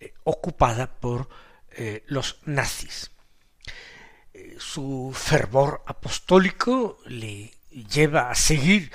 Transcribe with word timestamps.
eh, 0.00 0.12
ocupada 0.24 1.00
por 1.00 1.28
eh, 1.72 2.04
los 2.06 2.38
nazis. 2.44 3.10
Eh, 4.32 4.56
su 4.58 5.12
fervor 5.14 5.82
apostólico 5.86 6.98
le 7.06 7.52
lleva 7.70 8.30
a 8.30 8.34
seguir 8.34 8.90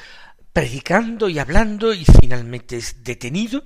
predicando 0.51 1.29
y 1.29 1.39
hablando 1.39 1.93
y 1.93 2.05
finalmente 2.05 2.77
es 2.77 3.03
detenido, 3.03 3.65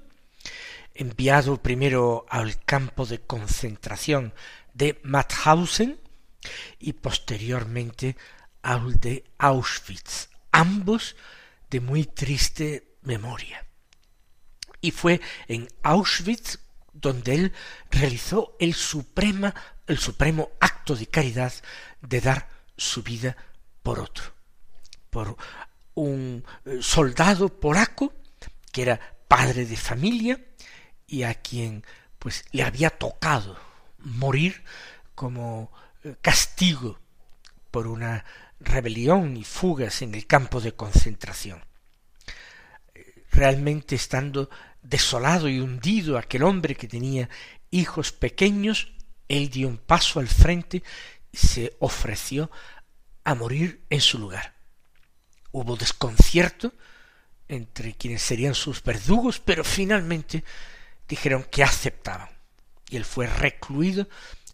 enviado 0.93 1.61
primero 1.61 2.25
al 2.29 2.63
campo 2.63 3.05
de 3.05 3.19
concentración 3.19 4.33
de 4.73 4.99
Mauthausen 5.03 5.99
y 6.79 6.93
posteriormente 6.93 8.15
al 8.61 8.99
de 8.99 9.25
Auschwitz, 9.37 10.29
ambos 10.51 11.15
de 11.69 11.81
muy 11.81 12.05
triste 12.05 12.95
memoria. 13.01 13.65
Y 14.81 14.91
fue 14.91 15.21
en 15.47 15.67
Auschwitz 15.83 16.59
donde 17.01 17.35
él 17.35 17.53
realizó 17.91 18.55
el 18.59 18.73
suprema, 18.73 19.53
el 19.85 19.97
supremo 19.97 20.51
acto 20.59 20.95
de 20.95 21.07
caridad 21.07 21.53
de 22.01 22.21
dar 22.21 22.49
su 22.75 23.03
vida 23.03 23.35
por 23.83 23.99
otro, 23.99 24.33
por 25.09 25.37
un 25.95 26.43
eh, 26.65 26.79
soldado 26.81 27.49
polaco 27.49 28.13
que 28.71 28.83
era 28.83 28.99
padre 29.27 29.65
de 29.65 29.77
familia 29.77 30.39
y 31.07 31.23
a 31.23 31.33
quien 31.35 31.83
pues 32.19 32.45
le 32.51 32.63
había 32.63 32.89
tocado 32.89 33.57
morir 33.99 34.63
como 35.15 35.71
eh, 36.03 36.15
castigo 36.21 36.99
por 37.71 37.87
una 37.87 38.25
rebelión 38.59 39.37
y 39.37 39.43
fugas 39.43 40.01
en 40.01 40.15
el 40.15 40.25
campo 40.25 40.59
de 40.61 40.73
concentración. 40.73 41.63
Eh, 42.93 43.25
realmente 43.31 43.95
estando 43.95 44.49
desolado 44.89 45.49
y 45.49 45.59
hundido 45.59 46.17
aquel 46.17 46.43
hombre 46.43 46.75
que 46.75 46.87
tenía 46.87 47.29
hijos 47.71 48.11
pequeños, 48.11 48.91
él 49.27 49.49
dio 49.49 49.67
un 49.67 49.77
paso 49.77 50.19
al 50.19 50.27
frente 50.27 50.83
y 51.31 51.37
se 51.37 51.75
ofreció 51.79 52.49
a 53.23 53.35
morir 53.35 53.83
en 53.89 54.01
su 54.01 54.17
lugar. 54.17 54.55
Hubo 55.51 55.75
desconcierto 55.75 56.73
entre 57.47 57.93
quienes 57.95 58.21
serían 58.21 58.55
sus 58.55 58.83
verdugos, 58.83 59.39
pero 59.39 59.63
finalmente 59.63 60.43
dijeron 61.07 61.43
que 61.43 61.63
aceptaban. 61.63 62.29
Y 62.89 62.95
él 62.97 63.05
fue 63.05 63.27
recluido 63.27 64.07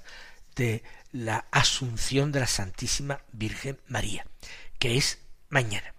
de 0.55 0.82
la 1.12 1.47
Asunción 1.50 2.32
de 2.32 2.41
la 2.41 2.47
Santísima 2.47 3.20
Virgen 3.32 3.79
María, 3.87 4.26
que 4.79 4.97
es 4.97 5.19
mañana. 5.49 5.94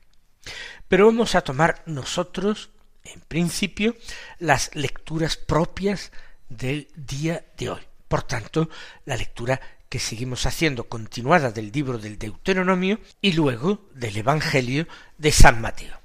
Pero 0.88 1.08
vamos 1.08 1.36
a 1.36 1.42
tomar 1.42 1.84
nosotros, 1.86 2.70
en 3.04 3.22
principio, 3.22 3.96
las 4.40 4.74
lecturas 4.76 5.38
propias 5.38 6.12
del 6.50 6.90
día 6.96 7.46
de 7.58 7.70
hoy. 7.70 7.82
Por 8.08 8.24
tanto, 8.24 8.70
la 9.06 9.18
lectura 9.18 9.60
que 9.90 10.00
seguimos 10.00 10.46
haciendo 10.46 10.90
continuada 10.90 11.52
del 11.52 11.72
libro 11.72 11.98
del 11.98 12.18
Deuteronomio 12.18 13.00
y 13.22 13.34
luego 13.34 13.90
del 13.94 14.18
Evangelio 14.18 14.88
de 15.18 15.32
San 15.32 15.62
Mateo. 15.62 16.00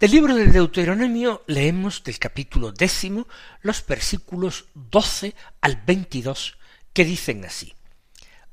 Del 0.00 0.10
libro 0.10 0.34
del 0.34 0.52
Deuteronomio 0.52 1.44
leemos 1.46 2.02
del 2.02 2.18
capítulo 2.18 2.72
décimo 2.72 3.28
los 3.60 3.86
versículos 3.86 4.64
doce 4.74 5.34
al 5.60 5.76
veintidós 5.76 6.58
que 6.92 7.04
dicen 7.04 7.44
así. 7.44 7.74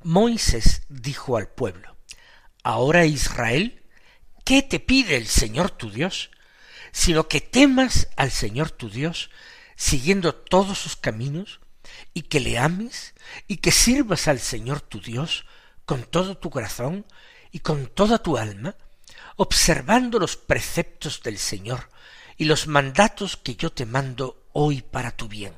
Moisés 0.03 0.83
dijo 0.89 1.37
al 1.37 1.47
pueblo, 1.47 1.97
Ahora 2.63 3.05
Israel, 3.05 3.81
¿qué 4.45 4.61
te 4.61 4.79
pide 4.79 5.17
el 5.17 5.27
Señor 5.27 5.71
tu 5.71 5.89
Dios? 5.89 6.29
Sino 6.91 7.27
que 7.27 7.41
temas 7.41 8.09
al 8.15 8.31
Señor 8.31 8.71
tu 8.71 8.89
Dios, 8.89 9.29
siguiendo 9.79 10.35
todos 10.35 10.77
sus 10.77 10.97
caminos, 10.97 11.61
y 12.13 12.23
que 12.23 12.41
le 12.41 12.59
ames, 12.59 13.13
y 13.47 13.57
que 13.57 13.71
sirvas 13.71 14.27
al 14.27 14.41
Señor 14.41 14.81
tu 14.81 14.99
Dios 14.99 15.45
con 15.85 16.03
todo 16.03 16.37
tu 16.37 16.49
corazón 16.49 17.05
y 17.49 17.59
con 17.59 17.87
toda 17.87 18.21
tu 18.21 18.37
alma, 18.37 18.75
observando 19.37 20.19
los 20.19 20.35
preceptos 20.35 21.23
del 21.23 21.37
Señor 21.37 21.89
y 22.35 22.43
los 22.43 22.67
mandatos 22.67 23.37
que 23.37 23.55
yo 23.55 23.71
te 23.71 23.85
mando 23.85 24.49
hoy 24.51 24.81
para 24.81 25.11
tu 25.11 25.29
bien. 25.29 25.53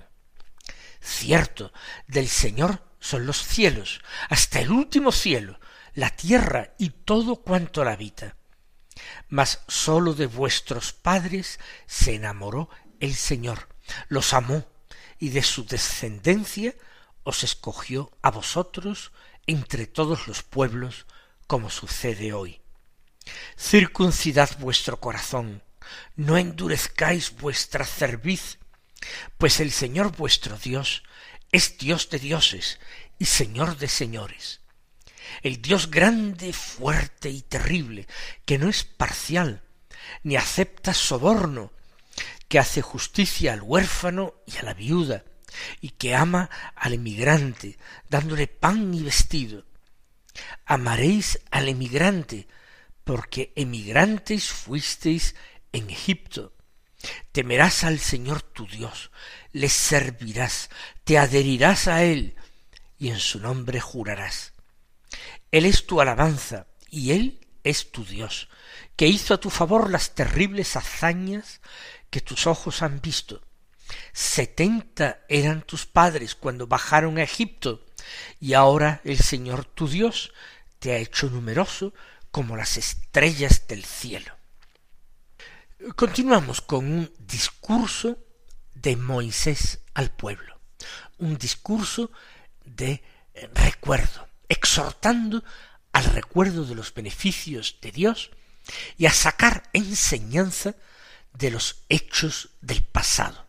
Cierto, 1.02 1.74
del 2.06 2.28
Señor 2.30 2.84
son 3.00 3.26
los 3.26 3.44
cielos, 3.44 4.02
hasta 4.30 4.60
el 4.60 4.72
último 4.72 5.12
cielo, 5.12 5.60
la 5.96 6.12
tierra 6.12 6.76
y 6.78 6.92
todo 6.92 7.38
cuanto 7.38 7.84
la 7.84 7.94
habita. 7.94 8.36
Mas 9.30 9.64
sólo 9.68 10.14
de 10.14 10.28
vuestros 10.28 10.94
padres 10.94 11.60
se 11.88 12.14
enamoró 12.14 12.70
el 13.00 13.16
Señor, 13.16 13.71
los 14.10 14.34
amó, 14.34 14.66
y 15.20 15.30
de 15.30 15.44
su 15.44 15.66
descendencia 15.66 16.74
os 17.24 17.44
escogió 17.44 18.12
a 18.22 18.32
vosotros 18.32 19.12
entre 19.46 19.86
todos 19.88 20.28
los 20.28 20.44
pueblos, 20.44 21.06
como 21.48 21.70
sucede 21.70 22.34
hoy. 22.34 22.62
Circuncidad 23.58 24.58
vuestro 24.60 25.00
corazón, 25.00 25.64
no 26.16 26.38
endurezcáis 26.38 27.36
vuestra 27.38 27.86
cerviz, 27.86 28.58
pues 29.38 29.60
el 29.60 29.72
Señor 29.72 30.16
vuestro 30.16 30.58
Dios 30.58 31.04
es 31.52 31.78
Dios 31.78 32.10
de 32.10 32.20
dioses 32.20 32.80
y 33.20 33.26
Señor 33.26 33.78
de 33.78 33.88
señores. 33.88 34.62
El 35.44 35.62
Dios 35.62 35.90
grande, 35.90 36.54
fuerte 36.54 37.30
y 37.30 37.42
terrible, 37.42 38.08
que 38.46 38.58
no 38.58 38.70
es 38.70 38.84
parcial, 38.84 39.64
ni 40.24 40.36
acepta 40.36 40.94
soborno, 40.94 41.72
que 42.52 42.60
hace 42.60 42.82
justicia 42.82 43.54
al 43.54 43.62
huérfano 43.62 44.34
y 44.46 44.58
a 44.58 44.64
la 44.64 44.74
viuda, 44.74 45.24
y 45.80 45.92
que 45.92 46.16
ama 46.16 46.50
al 46.76 46.96
emigrante, 46.96 47.78
dándole 48.10 48.48
pan 48.48 48.94
y 48.94 49.04
vestido. 49.04 49.64
Amaréis 50.66 51.40
al 51.50 51.70
emigrante, 51.70 52.50
porque 53.06 53.54
emigrantes 53.56 54.50
fuisteis 54.50 55.34
en 55.72 55.90
Egipto. 55.90 56.54
Temerás 57.32 57.86
al 57.86 58.00
Señor 58.00 58.42
tu 58.42 58.68
Dios, 58.68 59.12
le 59.54 59.70
servirás, 59.70 60.70
te 61.06 61.18
adherirás 61.18 61.88
a 61.88 62.04
él, 62.04 62.36
y 63.00 63.12
en 63.12 63.20
su 63.20 63.40
nombre 63.40 63.80
jurarás. 63.80 64.52
Él 65.52 65.66
es 65.66 65.88
tu 65.88 66.02
alabanza, 66.02 66.68
y 66.90 67.12
él 67.12 67.48
es 67.64 67.94
tu 67.94 68.04
Dios, 68.04 68.50
que 68.98 69.08
hizo 69.08 69.36
a 69.36 69.40
tu 69.40 69.50
favor 69.50 69.90
las 69.90 70.16
terribles 70.16 70.76
hazañas 70.76 71.62
que 72.12 72.22
tus 72.22 72.46
ojos 72.46 72.84
han 72.84 73.02
visto. 73.02 73.42
Setenta 74.14 75.22
eran 75.28 75.64
tus 75.64 75.88
padres 75.88 76.36
cuando 76.36 76.68
bajaron 76.68 77.18
a 77.18 77.24
Egipto, 77.24 77.84
y 78.40 78.54
ahora 78.54 79.02
el 79.04 79.18
Señor 79.18 79.66
tu 79.66 79.88
Dios 79.88 80.32
te 80.80 80.92
ha 80.92 80.98
hecho 80.98 81.30
numeroso 81.30 81.94
como 82.30 82.56
las 82.56 82.78
estrellas 82.78 83.68
del 83.68 83.84
cielo. 83.84 84.36
Continuamos 85.96 86.62
con 86.62 86.86
un 86.92 87.14
discurso 87.20 88.20
de 88.76 88.96
Moisés 88.96 89.80
al 89.94 90.12
pueblo, 90.12 90.60
un 91.18 91.38
discurso 91.38 92.12
de 92.64 93.04
recuerdo, 93.54 94.28
exhortando 94.48 95.44
al 95.92 96.06
recuerdo 96.06 96.66
de 96.66 96.76
los 96.76 96.94
beneficios 96.94 97.78
de 97.82 97.92
Dios 97.92 98.32
y 98.98 99.06
a 99.06 99.12
sacar 99.12 99.70
enseñanza 99.74 100.76
de 101.34 101.52
los 101.52 101.84
hechos 101.90 102.50
del 102.62 102.84
pasado. 102.84 103.48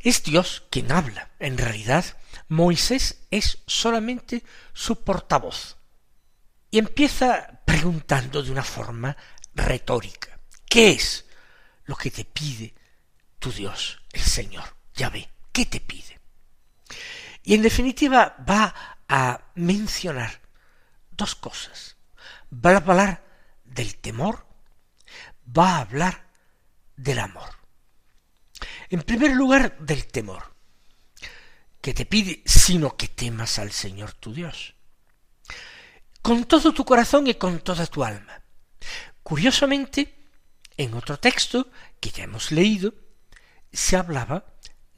Es 0.00 0.22
Dios 0.22 0.64
quien 0.70 0.92
habla. 0.92 1.30
En 1.38 1.58
realidad, 1.58 2.04
Moisés 2.48 3.26
es 3.30 3.58
solamente 3.66 4.44
su 4.72 5.02
portavoz. 5.02 5.76
Y 6.70 6.78
empieza 6.78 7.60
preguntando 7.64 8.42
de 8.42 8.50
una 8.50 8.64
forma 8.64 9.16
retórica. 9.54 10.38
¿Qué 10.68 10.90
es 10.90 11.24
lo 11.84 11.96
que 11.96 12.10
te 12.10 12.24
pide 12.24 12.74
tu 13.38 13.50
Dios, 13.50 14.00
el 14.12 14.22
Señor? 14.22 14.76
Ya 14.94 15.08
ve, 15.08 15.28
¿qué 15.52 15.66
te 15.66 15.80
pide? 15.80 16.20
Y 17.42 17.54
en 17.54 17.62
definitiva 17.62 18.36
va 18.48 18.74
a 19.08 19.50
mencionar 19.54 20.40
dos 21.10 21.34
cosas. 21.34 21.96
Va 22.52 22.72
a 22.72 22.76
hablar 22.76 23.24
del 23.64 23.96
temor, 23.96 24.46
va 25.46 25.76
a 25.76 25.80
hablar 25.80 26.27
del 26.98 27.20
amor. 27.20 27.48
En 28.90 29.02
primer 29.02 29.30
lugar, 29.30 29.78
del 29.78 30.06
temor, 30.06 30.54
que 31.80 31.94
te 31.94 32.04
pide 32.04 32.42
sino 32.44 32.96
que 32.96 33.08
temas 33.08 33.58
al 33.58 33.72
Señor 33.72 34.12
tu 34.12 34.34
Dios, 34.34 34.74
con 36.20 36.44
todo 36.44 36.74
tu 36.74 36.84
corazón 36.84 37.26
y 37.28 37.34
con 37.34 37.60
toda 37.60 37.86
tu 37.86 38.04
alma. 38.04 38.42
Curiosamente, 39.22 40.26
en 40.76 40.94
otro 40.94 41.18
texto 41.18 41.70
que 42.00 42.10
ya 42.10 42.24
hemos 42.24 42.50
leído, 42.50 42.94
se 43.72 43.96
hablaba 43.96 44.44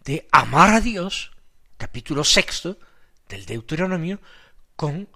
de 0.04 0.26
amar 0.32 0.74
a 0.74 0.80
Dios, 0.80 1.32
capítulo 1.76 2.24
sexto 2.24 2.78
del 3.28 3.44
Deuteronomio, 3.44 4.20
con 4.74 5.08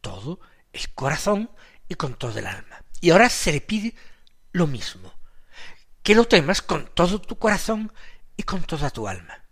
todo 0.00 0.40
el 0.72 0.92
corazón 0.94 1.50
y 1.88 1.94
con 1.94 2.14
todo 2.14 2.38
el 2.38 2.46
alma. 2.46 2.82
Y 3.00 3.10
ahora 3.10 3.28
se 3.28 3.52
le 3.52 3.60
pide 3.60 3.94
lo 4.52 4.66
mismo, 4.66 5.13
que 6.04 6.14
lo 6.14 6.26
temas 6.26 6.62
con 6.62 6.86
todo 6.94 7.20
tu 7.20 7.38
corazón 7.38 7.92
y 8.36 8.44
con 8.44 8.62
toda 8.62 8.90
tu 8.90 9.08
alma. 9.08 9.42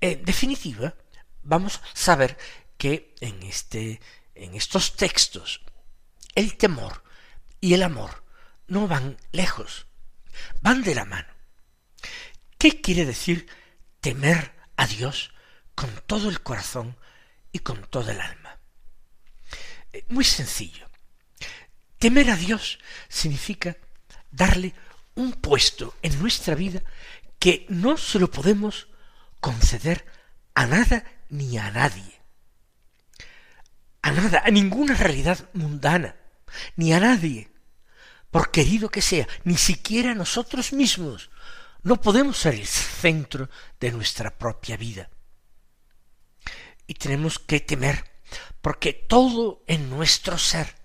En 0.00 0.24
definitiva, 0.24 0.94
vamos 1.42 1.76
a 1.76 1.96
saber 1.96 2.36
que 2.76 3.14
en 3.20 3.42
este 3.44 4.00
en 4.34 4.54
estos 4.54 4.96
textos 4.96 5.60
el 6.34 6.56
temor 6.56 7.04
y 7.60 7.74
el 7.74 7.84
amor 7.84 8.24
no 8.66 8.88
van 8.88 9.16
lejos, 9.30 9.86
van 10.62 10.82
de 10.82 10.96
la 10.96 11.04
mano. 11.04 11.32
¿Qué 12.58 12.80
quiere 12.80 13.06
decir 13.06 13.46
temer 14.00 14.52
a 14.76 14.88
Dios 14.88 15.32
con 15.76 15.90
todo 16.06 16.28
el 16.28 16.42
corazón 16.42 16.96
y 17.52 17.60
con 17.60 17.82
todo 17.82 18.10
el 18.10 18.20
alma? 18.20 18.58
Eh, 19.92 20.04
muy 20.08 20.24
sencillo. 20.24 20.88
Temer 21.98 22.30
a 22.30 22.36
Dios 22.36 22.80
significa 23.08 23.76
darle 24.32 24.74
un 25.14 25.32
puesto 25.32 25.94
en 26.02 26.18
nuestra 26.20 26.54
vida 26.54 26.82
que 27.38 27.66
no 27.68 27.96
se 27.96 28.18
lo 28.18 28.30
podemos 28.30 28.88
conceder 29.40 30.06
a 30.54 30.66
nada 30.66 31.04
ni 31.28 31.58
a 31.58 31.70
nadie. 31.70 32.20
A 34.02 34.12
nada, 34.12 34.42
a 34.44 34.50
ninguna 34.50 34.94
realidad 34.94 35.50
mundana, 35.52 36.16
ni 36.76 36.92
a 36.92 37.00
nadie, 37.00 37.50
por 38.30 38.50
querido 38.50 38.88
que 38.88 39.02
sea, 39.02 39.28
ni 39.44 39.56
siquiera 39.56 40.12
a 40.12 40.14
nosotros 40.14 40.72
mismos. 40.72 41.30
No 41.82 42.00
podemos 42.00 42.38
ser 42.38 42.54
el 42.54 42.66
centro 42.66 43.50
de 43.80 43.92
nuestra 43.92 44.36
propia 44.36 44.76
vida. 44.76 45.10
Y 46.86 46.94
tenemos 46.94 47.38
que 47.38 47.60
temer, 47.60 48.04
porque 48.60 48.92
todo 48.92 49.64
en 49.66 49.90
nuestro 49.90 50.38
ser 50.38 50.81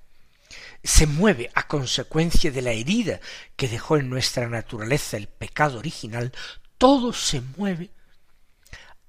se 0.87 1.05
mueve 1.05 1.51
a 1.53 1.67
consecuencia 1.67 2.49
de 2.49 2.61
la 2.61 2.71
herida 2.71 3.19
que 3.57 3.67
dejó 3.67 3.97
en 3.97 4.09
nuestra 4.09 4.47
naturaleza 4.47 5.17
el 5.17 5.27
pecado 5.27 5.79
original, 5.79 6.31
todo 6.77 7.11
se 7.11 7.41
mueve 7.41 7.91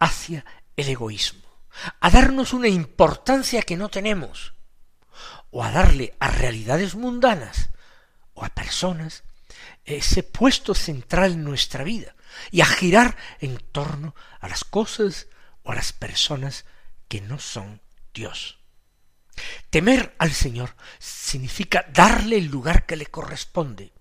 hacia 0.00 0.44
el 0.76 0.88
egoísmo, 0.88 1.48
a 2.00 2.10
darnos 2.10 2.52
una 2.52 2.66
importancia 2.66 3.62
que 3.62 3.76
no 3.76 3.90
tenemos, 3.90 4.54
o 5.52 5.62
a 5.62 5.70
darle 5.70 6.16
a 6.18 6.32
realidades 6.32 6.96
mundanas 6.96 7.70
o 8.34 8.44
a 8.44 8.48
personas 8.48 9.22
ese 9.84 10.24
puesto 10.24 10.74
central 10.74 11.34
en 11.34 11.44
nuestra 11.44 11.84
vida 11.84 12.16
y 12.50 12.60
a 12.60 12.66
girar 12.66 13.16
en 13.38 13.56
torno 13.56 14.16
a 14.40 14.48
las 14.48 14.64
cosas 14.64 15.28
o 15.62 15.70
a 15.70 15.76
las 15.76 15.92
personas 15.92 16.64
que 17.06 17.20
no 17.20 17.38
son 17.38 17.80
Dios. 18.12 18.57
Temer 19.70 20.14
al 20.18 20.32
Señor 20.32 20.74
significa 20.98 21.86
darle 21.92 22.38
el 22.38 22.46
lugar 22.46 22.86
que 22.86 22.96
le 22.96 23.06
corresponde, 23.06 23.92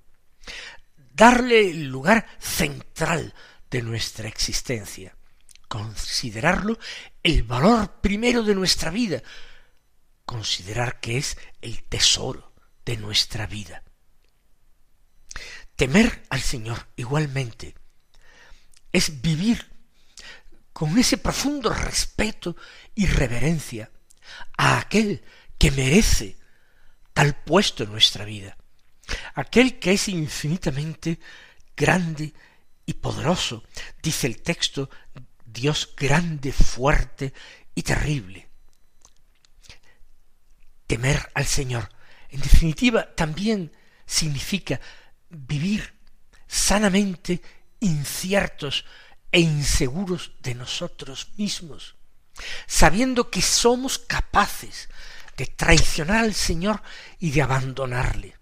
darle 1.14 1.70
el 1.70 1.86
lugar 1.86 2.28
central 2.40 3.34
de 3.70 3.82
nuestra 3.82 4.28
existencia, 4.28 5.16
considerarlo 5.68 6.78
el 7.24 7.44
valor 7.44 8.00
primero 8.02 8.44
de 8.44 8.56
nuestra 8.56 8.92
vida, 8.92 9.22
considerar 10.26 11.00
que 11.00 11.18
es 11.18 11.38
el 11.62 11.84
tesoro 11.84 12.54
de 12.86 12.98
nuestra 12.98 13.48
vida. 13.48 13.84
Temer 15.76 16.24
al 16.30 16.42
Señor 16.42 16.88
igualmente 16.96 17.76
es 18.92 19.22
vivir 19.22 19.70
con 20.74 20.98
ese 20.98 21.18
profundo 21.18 21.74
respeto 21.74 22.56
y 22.96 23.06
reverencia 23.06 23.92
a 24.58 24.80
aquel 24.80 25.24
que 25.58 25.72
merece 25.72 26.38
tal 27.14 27.36
puesto 27.44 27.84
en 27.84 27.92
nuestra 27.92 28.26
vida, 28.26 28.58
aquel 29.36 29.80
que 29.80 29.94
es 29.94 30.08
infinitamente 30.08 31.20
grande 31.76 32.34
y 32.86 32.94
poderoso, 32.94 33.64
dice 34.02 34.28
el 34.28 34.42
texto, 34.42 34.90
Dios 35.46 35.94
grande, 35.98 36.52
fuerte 36.52 37.34
y 37.76 37.84
terrible. 37.84 38.48
Temer 40.86 41.30
al 41.34 41.46
Señor, 41.46 41.90
en 42.30 42.42
definitiva, 42.42 43.14
también 43.14 43.72
significa 44.06 44.80
vivir 45.30 45.94
sanamente 46.48 47.42
inciertos 47.82 48.86
e 49.32 49.42
inseguros 49.42 50.32
de 50.42 50.56
nosotros 50.56 51.34
mismos, 51.38 51.97
sabiendo 52.66 53.30
que 53.30 53.42
somos 53.42 53.98
capaces 54.00 54.90
de 55.38 55.46
traicionar 55.46 56.24
al 56.24 56.34
Señor 56.34 56.82
y 57.20 57.32
de 57.32 57.42
abandonarle, 57.42 58.36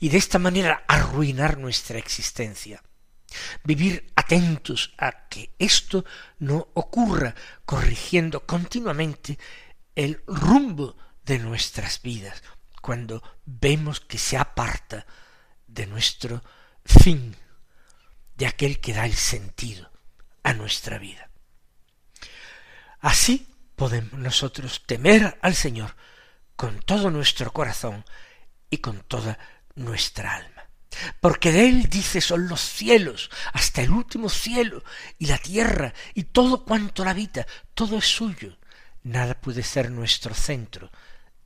y 0.00 0.08
de 0.08 0.18
esta 0.18 0.38
manera 0.38 0.84
arruinar 0.88 1.58
nuestra 1.58 1.98
existencia. 1.98 2.82
Vivir 3.62 4.12
atentos 4.16 4.92
a 4.98 5.28
que 5.28 5.54
esto 5.58 6.04
no 6.40 6.68
ocurra, 6.74 7.34
corrigiendo 7.64 8.44
continuamente 8.44 9.38
el 9.94 10.22
rumbo 10.26 10.96
de 11.24 11.38
nuestras 11.38 12.02
vidas, 12.02 12.42
cuando 12.82 13.22
vemos 13.44 14.00
que 14.00 14.18
se 14.18 14.36
aparta 14.36 15.06
de 15.68 15.86
nuestro 15.86 16.42
fin, 16.84 17.36
de 18.34 18.46
aquel 18.46 18.80
que 18.80 18.94
da 18.94 19.04
el 19.04 19.14
sentido 19.14 19.92
a 20.42 20.54
nuestra 20.54 20.98
vida. 20.98 21.29
Así 23.00 23.48
podemos 23.76 24.14
nosotros 24.14 24.82
temer 24.86 25.38
al 25.42 25.54
Señor 25.54 25.96
con 26.56 26.80
todo 26.80 27.10
nuestro 27.10 27.52
corazón 27.52 28.04
y 28.68 28.78
con 28.78 29.00
toda 29.00 29.38
nuestra 29.74 30.36
alma. 30.36 30.68
Porque 31.20 31.52
de 31.52 31.68
Él 31.68 31.88
dice 31.88 32.20
son 32.20 32.48
los 32.48 32.60
cielos, 32.60 33.30
hasta 33.52 33.80
el 33.82 33.90
último 33.90 34.28
cielo, 34.28 34.84
y 35.18 35.26
la 35.26 35.38
tierra, 35.38 35.94
y 36.14 36.24
todo 36.24 36.64
cuanto 36.64 37.04
la 37.04 37.12
habita, 37.12 37.46
todo 37.74 37.98
es 37.98 38.06
suyo. 38.06 38.58
Nada 39.02 39.40
puede 39.40 39.62
ser 39.62 39.90
nuestro 39.90 40.34
centro, 40.34 40.90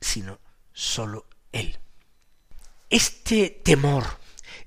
sino 0.01 0.39
sólo 0.73 1.27
Él. 1.51 1.79
Este 2.89 3.49
temor 3.63 4.05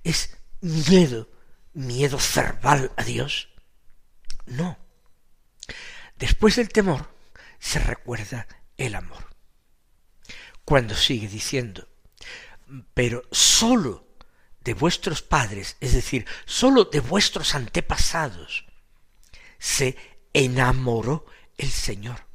es 0.03 0.39
miedo, 0.61 1.29
miedo 1.75 2.19
cerval 2.19 2.93
a 2.97 3.05
Dios. 3.05 3.49
No. 4.47 4.88
Después 6.19 6.57
del 6.57 6.69
temor 6.69 7.09
se 7.59 7.79
recuerda 7.79 8.47
el 8.77 8.95
amor. 8.95 9.29
Cuando 10.65 10.95
sigue 10.95 11.29
diciendo, 11.29 11.89
pero 12.93 13.23
sólo 13.31 14.07
de 14.61 14.75
vuestros 14.75 15.23
padres, 15.23 15.77
es 15.81 15.95
decir, 15.95 16.27
sólo 16.45 16.85
de 16.85 17.01
vuestros 17.01 17.55
antepasados, 17.55 18.67
se 19.59 19.97
enamoró 20.33 21.25
el 21.57 21.71
Señor. 21.71 22.27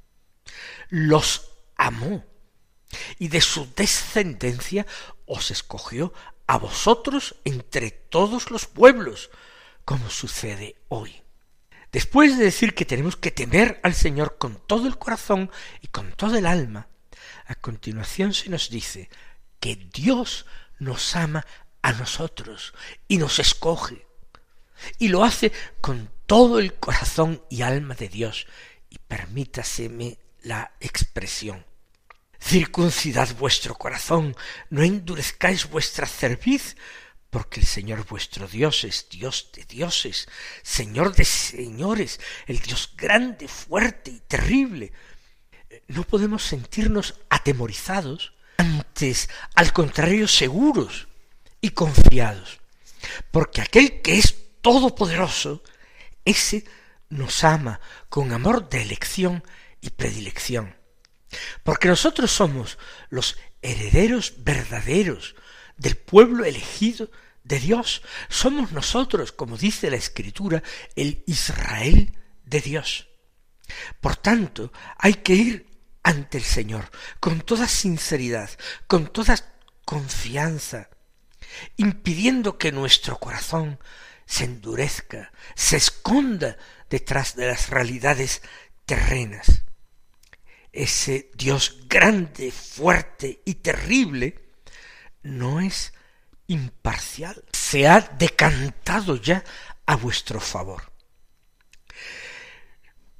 Los 0.89 1.51
amó 1.75 2.25
y 3.19 3.27
de 3.27 3.41
su 3.41 3.71
descendencia 3.75 4.85
os 5.25 5.51
escogió 5.51 6.13
a 6.47 6.57
vosotros 6.57 7.35
entre 7.43 7.91
todos 7.91 8.49
los 8.49 8.65
pueblos, 8.65 9.29
como 9.85 10.09
sucede 10.09 10.75
hoy. 10.87 11.22
Después 11.93 12.39
de 12.39 12.43
decir 12.43 12.73
que 12.73 12.85
tenemos 12.85 13.15
que 13.15 13.29
temer 13.29 13.79
al 13.83 13.93
Señor 13.93 14.39
con 14.39 14.55
todo 14.55 14.87
el 14.87 14.97
corazón 14.97 15.51
y 15.79 15.87
con 15.87 16.11
todo 16.13 16.35
el 16.35 16.47
alma, 16.47 16.87
a 17.45 17.53
continuación 17.53 18.33
se 18.33 18.49
nos 18.49 18.71
dice 18.71 19.09
que 19.59 19.75
Dios 19.75 20.47
nos 20.79 21.15
ama 21.15 21.45
a 21.83 21.93
nosotros 21.93 22.73
y 23.07 23.17
nos 23.17 23.37
escoge, 23.37 24.07
y 24.97 25.09
lo 25.09 25.23
hace 25.23 25.51
con 25.81 26.09
todo 26.25 26.57
el 26.57 26.73
corazón 26.73 27.43
y 27.47 27.61
alma 27.61 27.93
de 27.93 28.09
Dios, 28.09 28.47
y 28.89 28.97
permítaseme 28.97 30.17
la 30.41 30.73
expresión, 30.79 31.63
circuncidad 32.41 33.35
vuestro 33.35 33.75
corazón, 33.75 34.35
no 34.71 34.81
endurezcáis 34.81 35.69
vuestra 35.69 36.07
cerviz, 36.07 36.75
porque 37.33 37.59
el 37.59 37.65
Señor 37.65 38.05
vuestro 38.05 38.47
Dios 38.47 38.85
es 38.85 39.07
Dios 39.09 39.49
de 39.53 39.65
dioses, 39.65 40.29
Señor 40.61 41.13
de 41.15 41.25
señores, 41.25 42.19
el 42.47 42.59
Dios 42.59 42.93
grande, 42.95 43.47
fuerte 43.47 44.11
y 44.11 44.19
terrible. 44.21 44.93
No 45.87 46.03
podemos 46.03 46.43
sentirnos 46.43 47.15
atemorizados, 47.29 48.33
antes, 48.57 49.29
al 49.55 49.73
contrario, 49.73 50.27
seguros 50.27 51.09
y 51.59 51.71
confiados, 51.71 52.59
porque 53.31 53.61
aquel 53.61 54.01
que 54.01 54.19
es 54.19 54.35
todopoderoso, 54.61 55.63
ese 56.23 56.63
nos 57.09 57.43
ama 57.43 57.81
con 58.09 58.31
amor 58.31 58.69
de 58.69 58.83
elección 58.83 59.43
y 59.81 59.89
predilección 59.89 60.75
porque 61.63 61.87
nosotros 61.87 62.31
somos 62.31 62.77
los 63.09 63.37
herederos 63.61 64.33
verdaderos 64.37 65.35
del 65.77 65.95
pueblo 65.95 66.45
elegido 66.45 67.09
de 67.43 67.59
Dios. 67.59 68.01
Somos 68.29 68.71
nosotros, 68.71 69.31
como 69.31 69.57
dice 69.57 69.89
la 69.89 69.97
Escritura, 69.97 70.63
el 70.95 71.23
Israel 71.27 72.17
de 72.45 72.61
Dios. 72.61 73.09
Por 74.01 74.15
tanto, 74.15 74.71
hay 74.97 75.15
que 75.15 75.33
ir 75.33 75.67
ante 76.03 76.37
el 76.37 76.43
Señor 76.43 76.91
con 77.19 77.41
toda 77.41 77.67
sinceridad, 77.67 78.49
con 78.87 79.11
toda 79.11 79.35
confianza, 79.85 80.89
impidiendo 81.77 82.57
que 82.57 82.71
nuestro 82.71 83.17
corazón 83.19 83.79
se 84.25 84.45
endurezca, 84.45 85.31
se 85.55 85.77
esconda 85.77 86.57
detrás 86.89 87.35
de 87.35 87.47
las 87.47 87.69
realidades 87.69 88.41
terrenas 88.85 89.63
ese 90.73 91.29
Dios 91.35 91.87
grande, 91.87 92.51
fuerte 92.51 93.41
y 93.45 93.55
terrible, 93.55 94.39
no 95.21 95.61
es 95.61 95.93
imparcial, 96.47 97.43
se 97.51 97.87
ha 97.87 97.99
decantado 98.01 99.15
ya 99.15 99.43
a 99.85 99.95
vuestro 99.95 100.39
favor. 100.39 100.91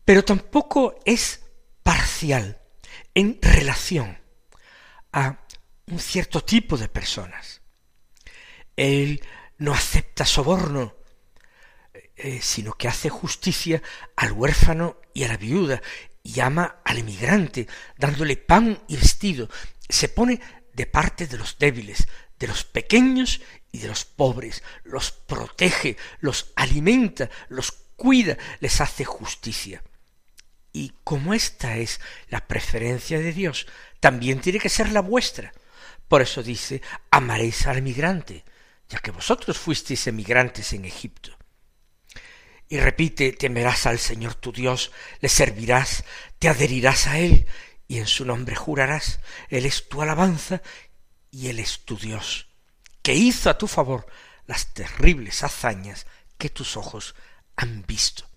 Pero 0.06 0.24
tampoco 0.24 1.00
es 1.06 1.42
parcial 1.82 2.62
en 3.14 3.40
relación 3.42 4.18
a 5.12 5.40
un 5.88 6.00
cierto 6.00 6.44
tipo 6.44 6.78
de 6.78 6.90
personas. 6.90 7.62
Él 8.76 9.22
no 9.58 9.74
acepta 9.74 10.26
soborno, 10.26 10.96
eh, 12.16 12.40
sino 12.42 12.74
que 12.74 12.88
hace 12.88 13.10
justicia 13.10 13.82
al 14.16 14.32
huérfano 14.32 14.98
y 15.14 15.24
a 15.24 15.30
la 15.30 15.38
viuda 15.38 15.82
llama 16.24 16.82
al 16.84 16.98
emigrante, 16.98 17.68
dándole 17.98 18.38
pan 18.38 18.82
y 18.88 18.96
vestido, 18.96 19.50
se 19.90 20.10
pone 20.10 20.40
de 20.74 20.86
parte 20.86 21.28
de 21.28 21.38
los 21.38 21.58
débiles, 21.58 22.08
de 22.44 22.48
los 22.48 22.66
pequeños 22.66 23.40
y 23.72 23.78
de 23.78 23.88
los 23.88 24.04
pobres, 24.04 24.64
los 24.84 25.12
protege, 25.12 25.96
los 26.20 26.52
alimenta, 26.58 27.30
los 27.48 27.72
cuida, 27.96 28.38
les 28.60 28.82
hace 28.82 29.06
justicia. 29.06 29.82
Y 30.74 30.92
como 31.06 31.34
esta 31.34 31.78
es 31.78 32.02
la 32.28 32.46
preferencia 32.46 33.18
de 33.20 33.32
Dios, 33.32 33.66
también 34.02 34.42
tiene 34.42 34.60
que 34.60 34.68
ser 34.68 34.92
la 34.92 35.00
vuestra. 35.00 35.54
Por 36.10 36.22
eso 36.22 36.44
dice, 36.44 36.82
amaréis 37.12 37.66
al 37.66 37.78
emigrante, 37.78 38.44
ya 38.90 39.00
que 39.00 39.12
vosotros 39.12 39.58
fuisteis 39.58 40.06
emigrantes 40.08 40.74
en 40.74 40.84
Egipto. 40.84 41.38
y 42.68 42.78
repite 42.80 43.32
temerás 43.32 43.86
al 43.86 44.00
Señor 44.00 44.36
tu 44.36 44.52
Dios, 44.52 44.92
le 45.22 45.30
servirás, 45.30 46.04
te 46.40 46.50
adherirás 46.50 47.08
a 47.08 47.20
Él, 47.20 47.46
y 47.88 48.00
en 48.00 48.08
su 48.08 48.26
nombre 48.26 48.56
jurarás, 48.56 49.22
Él 49.48 49.66
es 49.66 49.88
tu 49.88 50.02
alabanza 50.02 50.62
y 51.34 51.48
Él 51.48 51.60
es 51.60 51.80
tu 51.80 51.98
Dios, 51.98 52.48
que 53.02 53.16
hizo 53.16 53.50
a 53.50 53.58
tu 53.58 53.68
favor 53.68 54.06
las 54.46 54.72
terribles 54.74 55.44
hazañas 55.44 56.06
que 56.38 56.52
tus 56.52 56.78
ojos 56.78 57.16
han 57.56 57.84
visto. 57.88 58.30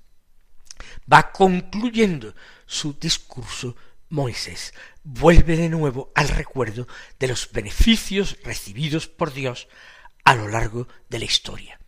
Va 1.13 1.31
concluyendo 1.31 2.35
su 2.65 2.95
discurso 2.95 3.77
Moisés, 4.09 4.73
vuelve 5.05 5.59
de 5.59 5.69
nuevo 5.69 6.11
al 6.15 6.29
recuerdo 6.29 6.89
de 7.19 7.29
los 7.29 7.53
beneficios 7.53 8.39
recibidos 8.43 9.09
por 9.09 9.35
Dios 9.35 9.69
a 10.25 10.35
lo 10.35 10.49
largo 10.49 10.89
de 11.11 11.19
la 11.19 11.27
historia. 11.27 11.79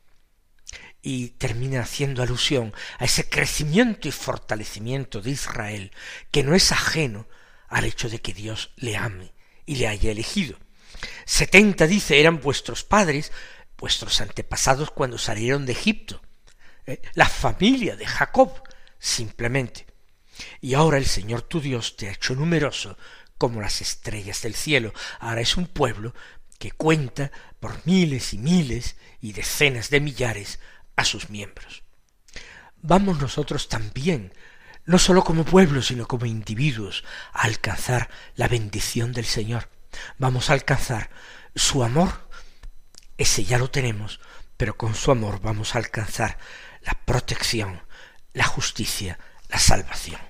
Y 1.01 1.29
termina 1.31 1.81
haciendo 1.81 2.23
alusión 2.23 2.75
a 2.99 3.07
ese 3.07 3.31
crecimiento 3.31 4.09
y 4.09 4.11
fortalecimiento 4.11 5.23
de 5.23 5.31
Israel, 5.31 5.91
que 6.31 6.43
no 6.43 6.55
es 6.55 6.71
ajeno 6.71 7.27
al 7.69 7.87
hecho 7.87 8.11
de 8.11 8.21
que 8.21 8.35
Dios 8.35 8.73
le 8.77 8.97
ame 8.97 9.33
y 9.65 9.77
le 9.77 9.89
haya 9.89 10.11
elegido. 10.11 10.59
Setenta, 11.25 11.87
dice, 11.87 12.21
eran 12.21 12.41
vuestros 12.41 12.85
padres, 12.85 13.33
vuestros 13.77 14.21
antepasados 14.21 14.91
cuando 14.91 15.19
salieron 15.19 15.67
de 15.67 15.73
Egipto, 15.73 16.21
¿eh? 16.87 17.01
la 17.15 17.29
familia 17.29 17.97
de 17.97 18.07
Jacob, 18.07 18.63
simplemente. 18.99 19.87
Y 20.61 20.75
ahora 20.75 20.99
el 20.99 21.07
Señor 21.07 21.43
tu 21.43 21.61
Dios 21.61 21.97
te 21.97 22.09
ha 22.09 22.13
hecho 22.13 22.35
numeroso 22.35 22.97
como 23.39 23.61
las 23.61 23.81
estrellas 23.81 24.43
del 24.43 24.55
cielo. 24.55 24.93
Ahora 25.21 25.41
es 25.41 25.57
un 25.57 25.67
pueblo 25.67 26.15
que 26.59 26.73
cuenta 26.73 27.31
por 27.61 27.87
miles 27.87 28.35
y 28.35 28.39
miles 28.39 28.97
y 29.21 29.33
decenas 29.33 29.91
de 29.91 30.01
millares 30.01 30.59
a 30.97 31.05
sus 31.05 31.31
miembros. 31.31 31.85
Vamos 32.81 33.21
nosotros 33.21 33.69
también, 33.69 34.33
no 34.85 34.99
sólo 34.99 35.25
como 35.25 35.45
pueblo, 35.45 35.83
sino 35.83 36.07
como 36.07 36.27
individuos, 36.27 37.05
a 37.33 37.43
alcanzar 37.43 38.11
la 38.35 38.49
bendición 38.49 39.13
del 39.13 39.25
Señor. 39.25 39.69
Vamos 40.19 40.51
a 40.51 40.53
alcanzar 40.55 41.11
su 41.55 41.83
amor, 41.83 42.29
ese 43.17 43.45
ya 43.45 43.59
lo 43.59 43.71
tenemos, 43.71 44.21
pero 44.57 44.77
con 44.77 44.95
su 44.95 45.11
amor 45.11 45.41
vamos 45.41 45.75
a 45.75 45.79
alcanzar 45.79 46.39
la 46.83 46.93
protección, 47.05 47.83
la 48.33 48.45
justicia, 48.45 49.19
la 49.49 49.59
salvación. 49.59 50.21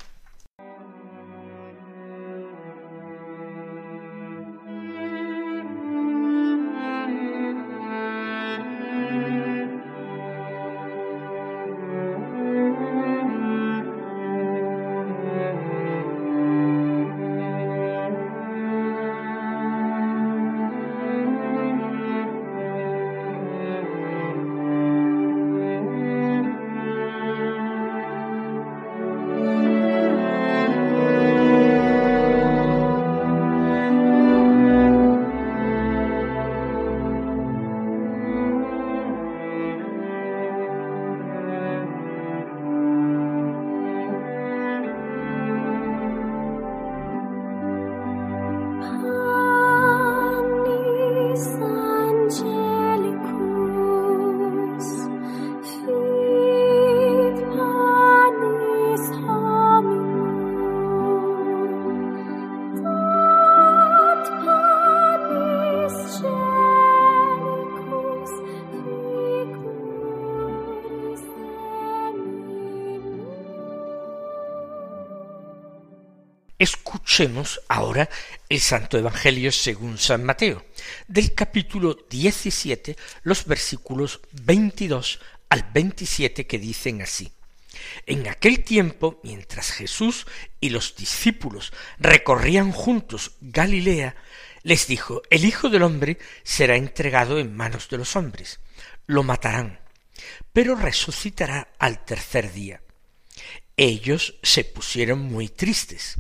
Ahora 77.67 78.09
el 78.49 78.61
Santo 78.61 78.97
Evangelio 78.97 79.51
según 79.51 79.99
San 79.99 80.23
Mateo, 80.23 80.65
del 81.09 81.35
capítulo 81.35 81.97
17, 82.09 82.97
los 83.25 83.45
versículos 83.45 84.21
22 84.45 85.19
al 85.49 85.69
27 85.75 86.47
que 86.47 86.59
dicen 86.61 87.03
así. 87.03 87.33
En 88.07 88.29
aquel 88.29 88.63
tiempo, 88.63 89.19
mientras 89.25 89.73
Jesús 89.73 90.29
y 90.61 90.69
los 90.69 90.95
discípulos 90.95 91.73
recorrían 91.99 92.71
juntos 92.71 93.33
Galilea, 93.41 94.15
les 94.63 94.87
dijo, 94.87 95.23
el 95.29 95.45
Hijo 95.45 95.71
del 95.71 95.83
hombre 95.83 96.19
será 96.45 96.77
entregado 96.77 97.41
en 97.41 97.57
manos 97.57 97.89
de 97.89 97.99
los 97.99 98.15
hombres, 98.15 98.61
lo 99.09 99.25
matarán, 99.25 99.81
pero 100.53 100.77
resucitará 100.77 101.67
al 101.81 102.05
tercer 102.05 102.53
día. 102.53 102.81
Ellos 103.77 104.37
se 104.45 104.63
pusieron 104.63 105.19
muy 105.19 105.49
tristes. 105.49 106.17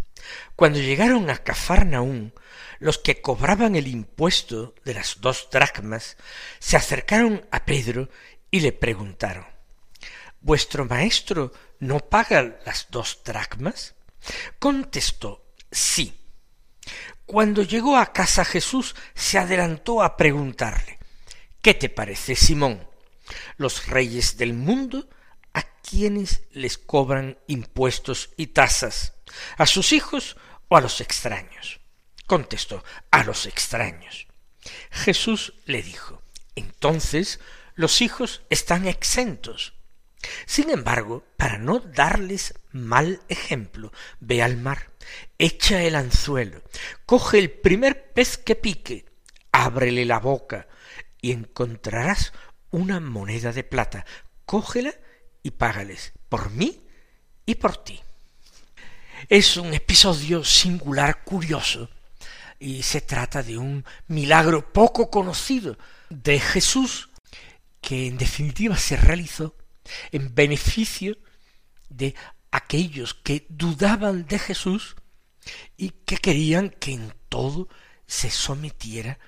Cuando 0.57 0.79
llegaron 0.79 1.31
a 1.31 1.39
Cafarnaún, 1.39 2.33
los 2.79 2.99
que 2.99 3.21
cobraban 3.21 3.77
el 3.77 3.89
impuesto 3.89 4.75
de 4.85 4.95
las 4.95 5.21
dos 5.21 5.49
dracmas 5.51 6.17
se 6.59 6.77
acercaron 6.77 7.47
a 7.51 7.65
Pedro 7.65 8.09
y 8.51 8.61
le 8.61 8.73
preguntaron 8.73 9.47
¿Vuestro 10.41 10.85
maestro 10.85 11.53
no 11.81 11.99
paga 11.99 12.61
las 12.65 12.87
dos 12.91 13.23
dracmas? 13.25 13.95
Contestó 14.59 15.53
sí. 15.71 16.15
Cuando 17.27 17.63
llegó 17.63 17.97
a 17.97 18.13
casa 18.13 18.45
Jesús 18.45 18.95
se 19.15 19.39
adelantó 19.39 20.03
a 20.03 20.17
preguntarle 20.17 20.99
¿Qué 21.61 21.75
te 21.75 21.89
parece, 21.89 22.37
Simón? 22.37 22.87
Los 23.57 23.89
reyes 23.89 24.39
del 24.39 24.55
mundo 24.55 25.09
a 25.53 25.63
quienes 25.63 26.43
les 26.53 26.79
cobran 26.79 27.37
impuestos 27.49 28.31
y 28.37 28.49
tasas, 28.49 29.15
a 29.57 29.67
sus 29.67 29.93
hijos 29.93 30.37
o 30.69 30.77
a 30.77 30.81
los 30.81 31.01
extraños. 31.01 31.81
Contestó, 32.27 32.85
a 33.11 33.25
los 33.25 33.47
extraños. 33.47 34.27
Jesús 34.91 35.55
le 35.65 35.83
dijo, 35.83 36.23
entonces 36.57 37.41
los 37.75 38.01
hijos 38.01 38.43
están 38.51 38.87
exentos. 38.87 39.75
Sin 40.47 40.71
embargo, 40.71 41.25
para 41.37 41.59
no 41.59 41.79
darles 41.79 42.55
mal 42.73 43.23
ejemplo, 43.29 43.93
ve 44.21 44.43
al 44.43 44.57
mar, 44.57 44.91
echa 45.39 45.83
el 45.83 45.95
anzuelo, 45.95 46.63
coge 47.07 47.39
el 47.39 47.51
primer 47.51 48.13
pez 48.13 48.37
que 48.37 48.57
pique, 48.57 49.07
ábrele 49.53 50.05
la 50.05 50.19
boca 50.19 50.67
y 51.21 51.33
encontrarás 51.33 52.33
una 52.71 53.01
moneda 53.01 53.53
de 53.53 53.65
plata. 53.65 54.05
Cógela 54.45 54.95
y 55.43 55.53
págales 55.53 56.13
por 56.29 56.51
mí 56.51 56.87
y 57.47 57.57
por 57.57 57.77
ti. 57.77 58.01
Es 59.27 59.57
un 59.57 59.75
episodio 59.75 60.45
singular, 60.45 61.25
curioso, 61.25 61.91
y 62.61 62.83
se 62.83 63.01
trata 63.01 63.43
de 63.43 63.59
un 63.59 63.85
milagro 64.07 64.73
poco 64.73 65.11
conocido 65.11 65.77
de 66.09 66.39
Jesús, 66.39 67.11
que 67.81 68.07
en 68.07 68.17
definitiva 68.17 68.77
se 68.77 68.97
realizó 68.97 69.57
en 70.13 70.35
beneficio 70.35 71.19
de 71.89 72.15
aquellos 72.51 73.15
que 73.15 73.47
dudaban 73.49 74.27
de 74.27 74.39
Jesús 74.39 74.97
y 75.77 75.91
que 75.91 76.17
querían 76.17 76.71
que 76.71 76.93
en 76.93 77.13
todo 77.29 77.69
se 78.07 78.31
sometiera 78.31 79.19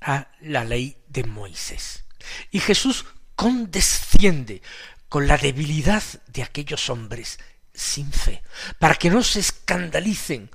a 0.00 0.28
la 0.40 0.64
ley 0.64 0.98
de 1.08 1.24
Moisés. 1.24 2.04
Y 2.50 2.60
Jesús 2.60 3.04
condesciende 3.34 4.62
con 5.08 5.26
la 5.26 5.36
debilidad 5.36 6.02
de 6.28 6.42
aquellos 6.42 6.90
hombres 6.90 7.38
sin 7.76 8.10
fe, 8.12 8.42
para 8.78 8.94
que 8.94 9.10
no 9.10 9.22
se 9.22 9.40
escandalicen, 9.40 10.50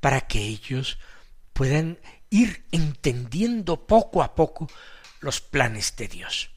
para 0.00 0.20
que 0.22 0.40
ellos 0.40 0.98
puedan 1.52 1.98
ir 2.28 2.64
entendiendo 2.72 3.86
poco 3.86 4.22
a 4.22 4.34
poco 4.34 4.68
los 5.20 5.40
planes 5.40 5.96
de 5.96 6.08
Dios. 6.08 6.50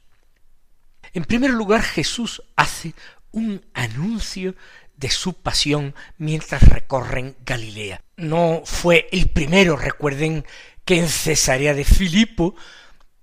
En 1.12 1.24
primer 1.24 1.50
lugar, 1.50 1.82
Jesús 1.82 2.42
hace 2.56 2.94
un 3.32 3.64
anuncio 3.74 4.54
de 4.96 5.10
su 5.10 5.34
pasión 5.34 5.94
mientras 6.18 6.62
recorren 6.62 7.36
Galilea. 7.44 8.02
No 8.16 8.62
fue 8.64 9.08
el 9.12 9.30
primero, 9.30 9.76
recuerden 9.76 10.44
que 10.84 10.98
en 10.98 11.08
Cesarea 11.08 11.72
de 11.74 11.84
Filipo, 11.84 12.54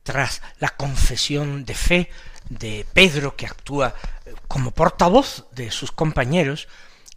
tras 0.03 0.41
la 0.59 0.69
confesión 0.69 1.65
de 1.65 1.75
fe 1.75 2.09
de 2.49 2.85
Pedro, 2.93 3.35
que 3.35 3.45
actúa 3.45 3.93
eh, 4.25 4.33
como 4.47 4.71
portavoz 4.71 5.45
de 5.51 5.71
sus 5.71 5.91
compañeros, 5.91 6.67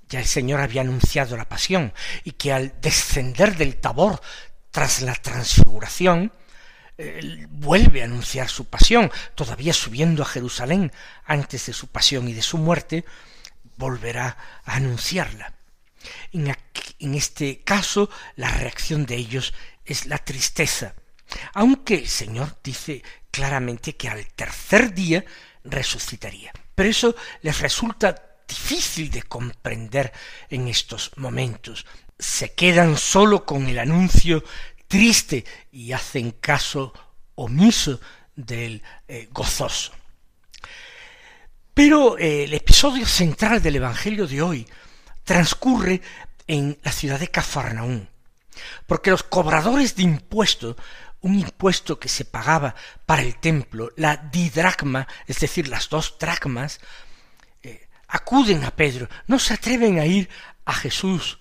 ya 0.08 0.18
el 0.18 0.26
Señor 0.26 0.60
había 0.60 0.80
anunciado 0.80 1.36
la 1.36 1.48
pasión, 1.48 1.92
y 2.24 2.32
que 2.32 2.52
al 2.52 2.80
descender 2.80 3.56
del 3.56 3.76
tabor 3.76 4.20
tras 4.70 5.02
la 5.02 5.14
transfiguración, 5.14 6.32
vuelve 7.50 8.02
a 8.02 8.04
anunciar 8.04 8.48
su 8.48 8.66
pasión, 8.66 9.10
todavía 9.34 9.72
subiendo 9.72 10.22
a 10.22 10.26
Jerusalén 10.26 10.92
antes 11.24 11.66
de 11.66 11.72
su 11.72 11.88
pasión 11.88 12.28
y 12.28 12.32
de 12.32 12.42
su 12.42 12.58
muerte, 12.58 13.04
volverá 13.76 14.36
a 14.64 14.76
anunciarla. 14.76 15.54
En, 16.32 16.54
en 16.98 17.14
este 17.14 17.60
caso, 17.60 18.10
la 18.36 18.50
reacción 18.50 19.06
de 19.06 19.16
ellos 19.16 19.54
es 19.84 20.06
la 20.06 20.18
tristeza, 20.18 20.94
aunque 21.54 21.94
el 21.94 22.08
Señor 22.08 22.58
dice 22.62 23.02
claramente 23.30 23.96
que 23.96 24.08
al 24.08 24.26
tercer 24.28 24.94
día 24.94 25.24
resucitaría. 25.64 26.52
Pero 26.74 26.88
eso 26.88 27.14
les 27.42 27.60
resulta 27.60 28.14
difícil 28.48 29.10
de 29.10 29.22
comprender 29.22 30.12
en 30.48 30.68
estos 30.68 31.12
momentos. 31.16 31.86
Se 32.18 32.52
quedan 32.52 32.96
solo 32.96 33.44
con 33.44 33.66
el 33.68 33.78
anuncio 33.78 34.42
triste 34.88 35.44
y 35.70 35.92
hacen 35.92 36.32
caso 36.32 36.92
omiso 37.36 38.00
del 38.34 38.82
eh, 39.06 39.28
gozoso. 39.30 39.92
Pero 41.72 42.18
eh, 42.18 42.44
el 42.44 42.54
episodio 42.54 43.06
central 43.06 43.62
del 43.62 43.76
Evangelio 43.76 44.26
de 44.26 44.42
hoy 44.42 44.66
transcurre 45.24 46.02
en 46.46 46.78
la 46.82 46.92
ciudad 46.92 47.20
de 47.20 47.28
Cafarnaún, 47.28 48.08
porque 48.86 49.10
los 49.10 49.22
cobradores 49.22 49.94
de 49.94 50.02
impuestos, 50.02 50.76
un 51.22 51.38
impuesto 51.38 51.98
que 51.98 52.08
se 52.08 52.24
pagaba 52.24 52.74
para 53.06 53.22
el 53.22 53.36
templo, 53.36 53.92
la 53.96 54.16
didracma, 54.16 55.06
es 55.26 55.40
decir, 55.40 55.68
las 55.68 55.88
dos 55.88 56.16
dracmas, 56.18 56.80
eh, 57.62 57.88
acuden 58.08 58.64
a 58.64 58.70
Pedro, 58.70 59.08
no 59.26 59.38
se 59.38 59.54
atreven 59.54 59.98
a 59.98 60.06
ir 60.06 60.28
a 60.64 60.72
Jesús, 60.72 61.38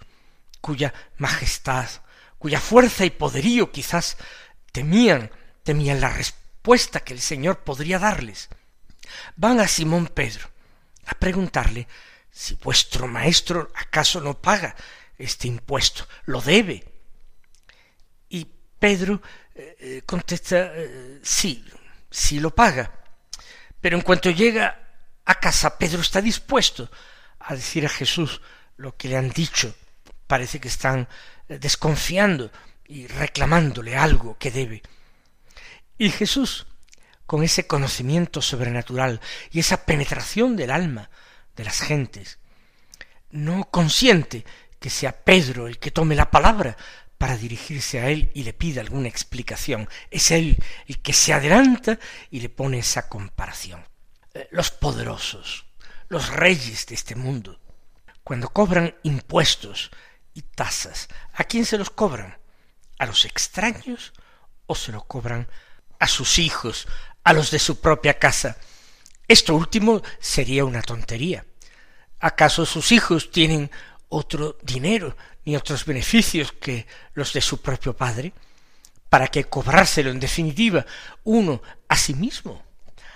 cuya 0.62 0.94
majestad, 1.18 1.88
cuya 2.38 2.60
fuerza 2.60 3.06
y 3.06 3.10
poderío 3.10 3.72
quizás 3.72 4.18
temían, 4.72 5.32
temían 5.64 6.02
la 6.02 6.10
respuesta 6.10 7.00
que 7.00 7.14
el 7.14 7.22
Señor 7.22 7.60
podría 7.60 8.00
darles. 8.00 8.50
Van 9.36 9.60
a 9.60 9.68
Simón 9.68 10.08
Pedro 10.08 10.50
a 11.06 11.14
preguntarle 11.16 11.88
si 12.32 12.56
vuestro 12.56 13.08
maestro 13.08 13.72
acaso 13.76 14.22
no 14.22 14.40
paga 14.40 14.76
este 15.18 15.48
impuesto, 15.48 16.08
lo 16.26 16.42
debe. 16.42 16.86
Y 18.30 18.48
Pedro 18.80 19.22
eh, 19.60 19.76
eh, 19.78 20.02
contesta 20.06 20.72
eh, 20.74 21.20
sí, 21.22 21.66
sí 22.10 22.40
lo 22.40 22.56
paga. 22.56 22.90
Pero 23.82 23.98
en 23.98 24.04
cuanto 24.04 24.32
llega 24.32 24.88
a 25.26 25.36
casa, 25.36 25.78
Pedro 25.78 26.00
está 26.00 26.22
dispuesto 26.22 26.90
a 27.40 27.56
decir 27.56 27.86
a 27.86 27.90
Jesús 27.90 28.40
lo 28.78 28.96
que 28.96 29.10
le 29.10 29.18
han 29.18 29.32
dicho. 29.32 29.76
Parece 30.28 30.62
que 30.62 30.70
están 30.70 31.10
desconfiando 31.48 32.52
y 32.88 33.08
reclamándole 33.08 33.98
algo 33.98 34.38
que 34.38 34.50
debe. 34.50 34.82
Y 35.98 36.10
Jesús, 36.10 36.66
con 37.26 37.44
ese 37.44 37.68
conocimiento 37.68 38.42
sobrenatural 38.42 39.20
y 39.52 39.60
esa 39.60 39.86
penetración 39.86 40.56
del 40.56 40.72
alma 40.72 41.10
de 41.58 41.66
las 41.66 41.82
gentes, 41.82 42.40
no 43.32 43.70
consiente 43.70 44.46
que 44.80 44.90
sea 44.90 45.12
Pedro 45.12 45.68
el 45.68 45.80
que 45.80 45.92
tome 45.92 46.16
la 46.16 46.32
palabra 46.32 46.78
para 47.20 47.38
dirigirse 47.38 48.00
a 48.00 48.10
él 48.10 48.32
y 48.34 48.44
le 48.44 48.54
pida 48.54 48.82
alguna 48.82 49.10
explicación. 49.10 49.88
Es 50.10 50.32
él 50.32 50.58
el 50.88 51.02
que 51.02 51.14
se 51.14 51.34
adelanta 51.34 52.00
y 52.32 52.40
le 52.40 52.48
pone 52.50 52.80
esa 52.80 53.10
comparación. 53.10 53.86
Eh, 54.34 54.48
los 54.52 54.72
poderosos, 54.72 55.66
los 56.08 56.30
reyes 56.30 56.86
de 56.88 56.96
este 56.96 57.16
mundo, 57.16 57.60
cuando 58.24 58.48
cobran 58.50 58.96
impuestos 59.04 59.92
y 60.34 60.44
tasas, 60.44 61.10
¿a 61.34 61.44
quién 61.44 61.66
se 61.66 61.78
los 61.78 61.90
cobran? 61.90 62.38
¿A 62.98 63.06
los 63.06 63.26
extraños 63.26 64.14
o 64.66 64.74
se 64.74 64.94
lo 64.94 65.04
cobran 65.04 65.50
a 66.00 66.08
sus 66.08 66.40
hijos, 66.40 66.88
a 67.26 67.34
los 67.34 67.52
de 67.52 67.60
su 67.60 67.82
propia 67.82 68.18
casa? 68.18 68.56
Esto 69.28 69.56
último 69.56 70.02
sería 70.20 70.64
una 70.64 70.82
tontería. 70.82 71.46
¿Acaso 72.22 72.66
sus 72.66 72.94
hijos 72.94 73.30
tienen 73.30 73.70
otro 74.08 74.58
dinero 74.64 75.18
ni 75.50 75.56
otros 75.56 75.84
beneficios 75.84 76.52
que 76.52 76.86
los 77.16 77.34
de 77.34 77.42
su 77.42 77.60
propio 77.60 77.98
padre? 77.98 78.34
¿Para 79.10 79.28
qué 79.30 79.46
cobrárselo 79.46 80.12
en 80.12 80.20
definitiva 80.20 80.86
uno 81.24 81.64
a 81.88 81.98
sí 81.98 82.14
mismo? 82.14 82.64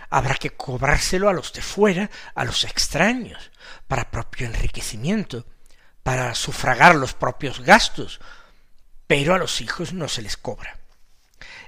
Habrá 0.10 0.34
que 0.34 0.50
cobrárselo 0.50 1.30
a 1.30 1.34
los 1.34 1.54
de 1.54 1.62
fuera, 1.62 2.10
a 2.34 2.44
los 2.44 2.64
extraños, 2.64 3.52
para 3.88 4.10
propio 4.10 4.48
enriquecimiento, 4.48 5.46
para 6.02 6.34
sufragar 6.34 6.96
los 6.96 7.14
propios 7.14 7.60
gastos, 7.60 8.20
pero 9.06 9.36
a 9.36 9.38
los 9.38 9.62
hijos 9.62 9.94
no 9.94 10.08
se 10.08 10.24
les 10.24 10.36
cobra. 10.36 10.80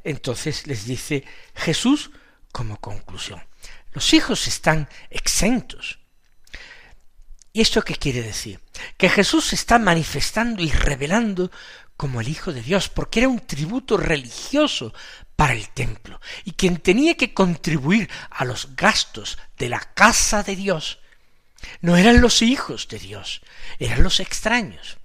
Entonces 0.04 0.66
les 0.66 0.86
dice 0.86 1.26
Jesús 1.54 2.10
como 2.52 2.82
conclusión, 2.82 3.44
los 3.92 4.14
hijos 4.16 4.48
están 4.48 4.90
exentos. 5.12 6.00
¿Y 7.56 7.62
esto 7.62 7.82
qué 7.84 7.96
quiere 7.96 8.22
decir? 8.22 8.60
Que 8.98 9.08
Jesús 9.08 9.46
se 9.46 9.56
está 9.56 9.80
manifestando 9.80 10.62
y 10.62 10.70
revelando 10.70 11.52
como 11.96 12.20
el 12.20 12.28
Hijo 12.28 12.52
de 12.52 12.62
Dios, 12.62 12.90
porque 12.90 13.22
era 13.22 13.30
un 13.30 13.40
tributo 13.40 13.96
religioso 13.96 14.94
para 15.38 15.54
el 15.54 15.70
templo, 15.70 16.20
y 16.44 16.52
quien 16.52 16.80
tenía 16.80 17.16
que 17.16 17.34
contribuir 17.34 18.10
a 18.30 18.44
los 18.44 18.76
gastos 18.76 19.38
de 19.58 19.70
la 19.70 19.80
casa 19.80 20.44
de 20.44 20.58
Dios 20.58 21.00
no 21.80 21.96
eran 21.96 22.20
los 22.20 22.42
hijos 22.42 22.90
de 22.90 23.00
Dios, 23.00 23.40
eran 23.80 24.04
los 24.04 24.20
extraños. 24.20 24.98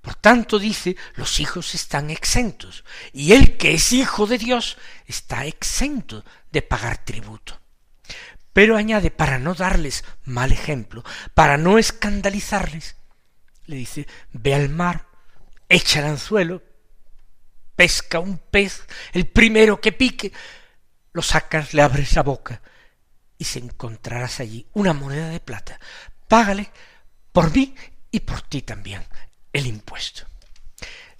Por 0.00 0.14
tanto 0.14 0.58
dice, 0.58 0.96
los 1.16 1.38
hijos 1.38 1.74
están 1.74 2.08
exentos, 2.08 2.82
y 3.12 3.32
el 3.32 3.58
que 3.58 3.74
es 3.74 3.92
hijo 3.92 4.26
de 4.26 4.38
Dios 4.38 4.78
está 5.04 5.44
exento 5.44 6.24
de 6.50 6.62
pagar 6.62 7.04
tributo. 7.04 7.60
Pero 8.58 8.76
añade, 8.76 9.12
para 9.12 9.38
no 9.38 9.54
darles 9.54 10.02
mal 10.24 10.50
ejemplo, 10.50 11.04
para 11.32 11.56
no 11.56 11.78
escandalizarles, 11.78 12.96
le 13.66 13.76
dice, 13.76 14.08
ve 14.32 14.52
al 14.52 14.68
mar, 14.68 15.06
echa 15.68 16.00
el 16.00 16.06
anzuelo, 16.06 16.64
pesca 17.76 18.18
un 18.18 18.36
pez, 18.38 18.82
el 19.12 19.28
primero 19.28 19.80
que 19.80 19.92
pique, 19.92 20.32
lo 21.12 21.22
sacas, 21.22 21.72
le 21.72 21.82
abres 21.82 22.14
la 22.14 22.24
boca, 22.24 22.60
y 23.38 23.44
se 23.44 23.60
encontrarás 23.60 24.40
allí 24.40 24.66
una 24.72 24.92
moneda 24.92 25.28
de 25.28 25.38
plata. 25.38 25.78
Págale 26.26 26.68
por 27.30 27.54
mí 27.54 27.76
y 28.10 28.18
por 28.18 28.42
ti 28.42 28.62
también 28.62 29.06
el 29.52 29.68
impuesto. 29.68 30.24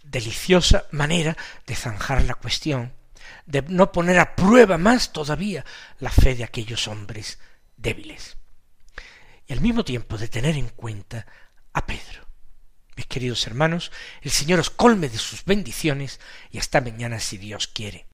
Deliciosa 0.02 0.86
manera 0.90 1.36
de 1.68 1.76
zanjar 1.76 2.20
la 2.24 2.34
cuestión, 2.34 2.97
de 3.48 3.62
no 3.62 3.90
poner 3.90 4.18
a 4.18 4.36
prueba 4.36 4.76
más 4.76 5.10
todavía 5.10 5.64
la 5.98 6.10
fe 6.10 6.34
de 6.34 6.44
aquellos 6.44 6.86
hombres 6.86 7.38
débiles. 7.76 8.36
Y 9.46 9.54
al 9.54 9.62
mismo 9.62 9.84
tiempo 9.84 10.18
de 10.18 10.28
tener 10.28 10.54
en 10.56 10.68
cuenta 10.68 11.26
a 11.72 11.86
Pedro. 11.86 12.28
Mis 12.94 13.06
queridos 13.06 13.46
hermanos, 13.46 13.90
el 14.20 14.30
Señor 14.30 14.60
os 14.60 14.68
colme 14.68 15.08
de 15.08 15.16
sus 15.16 15.46
bendiciones 15.46 16.20
y 16.50 16.58
hasta 16.58 16.82
mañana 16.82 17.20
si 17.20 17.38
Dios 17.38 17.68
quiere. 17.68 18.06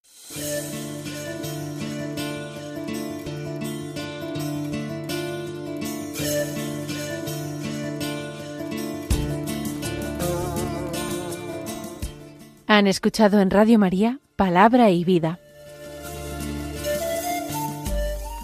Han 12.68 12.86
escuchado 12.86 13.40
en 13.40 13.50
Radio 13.50 13.80
María 13.80 14.20
Palabra 14.36 14.90
y 14.90 15.04
Vida, 15.04 15.38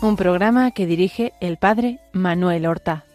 un 0.02 0.14
programa 0.14 0.70
que 0.70 0.86
dirige 0.86 1.32
el 1.40 1.56
Padre 1.56 1.98
Manuel 2.12 2.66
Horta. 2.66 3.06